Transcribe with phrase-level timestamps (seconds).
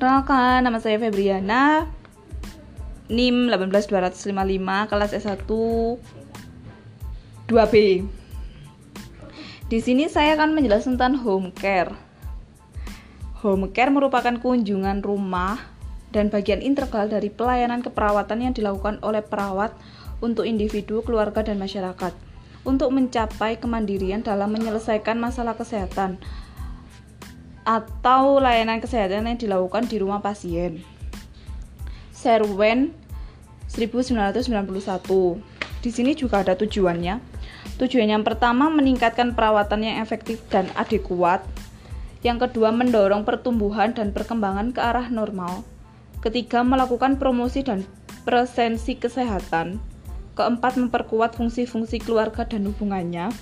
[0.00, 1.84] Perkenalkan, nama saya Febriana
[3.12, 4.32] NIM 18255
[4.88, 5.44] kelas S1
[7.44, 7.74] 2B.
[9.68, 11.92] Di sini saya akan menjelaskan tentang home care.
[13.44, 15.60] Home care merupakan kunjungan rumah
[16.16, 19.76] dan bagian integral dari pelayanan keperawatan yang dilakukan oleh perawat
[20.24, 22.16] untuk individu, keluarga, dan masyarakat
[22.64, 26.16] untuk mencapai kemandirian dalam menyelesaikan masalah kesehatan
[27.70, 30.82] atau layanan kesehatan yang dilakukan di rumah pasien.
[32.10, 32.90] Serwen
[33.70, 34.42] 1991.
[35.78, 37.22] Di sini juga ada tujuannya.
[37.78, 41.46] Tujuan yang pertama meningkatkan perawatan yang efektif dan adekuat.
[42.26, 45.62] Yang kedua mendorong pertumbuhan dan perkembangan ke arah normal.
[46.20, 47.86] Ketiga melakukan promosi dan
[48.26, 49.80] presensi kesehatan.
[50.36, 53.32] Keempat memperkuat fungsi-fungsi keluarga dan hubungannya.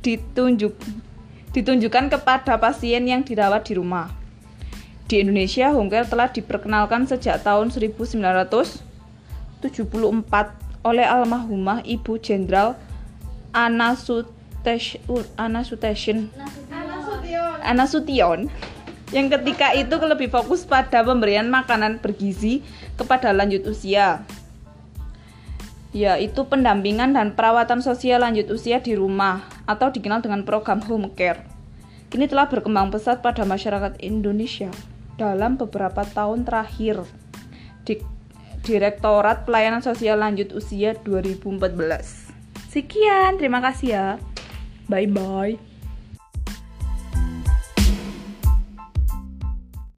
[0.00, 0.72] ditunjuk
[1.50, 4.10] ditunjukkan kepada pasien yang dirawat di rumah.
[5.06, 12.78] Di Indonesia, home care telah diperkenalkan sejak tahun 1974 oleh almarhumah Ibu Jenderal
[13.50, 15.02] Anna Sutation
[17.62, 18.50] Anna Sution
[19.14, 22.62] yang ketika itu lebih fokus pada pemberian makanan bergizi
[22.98, 24.26] kepada lanjut usia
[25.96, 31.40] yaitu pendampingan dan perawatan sosial lanjut usia di rumah atau dikenal dengan program home care.
[32.12, 34.68] Kini telah berkembang pesat pada masyarakat Indonesia
[35.16, 37.00] dalam beberapa tahun terakhir.
[37.88, 38.04] Di
[38.66, 42.34] Direktorat Pelayanan Sosial Lanjut Usia 2014.
[42.66, 44.06] Sekian, terima kasih ya.
[44.90, 45.75] Bye bye.